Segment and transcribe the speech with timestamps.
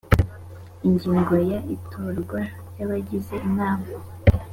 [0.87, 2.39] ingingo ya itorwa
[2.73, 3.85] ry abagize inama